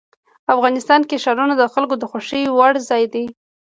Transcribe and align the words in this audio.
افغانستان 0.55 1.01
کې 1.09 1.21
ښارونه 1.23 1.53
د 1.57 1.63
خلکو 1.73 1.95
د 1.97 2.03
خوښې 2.11 2.41
وړ 2.57 2.73
ځای 2.89 3.03
دی. 3.13 3.25